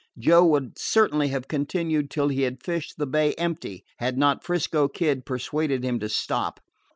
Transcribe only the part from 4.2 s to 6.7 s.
'Frisco Kid persuaded him to stop.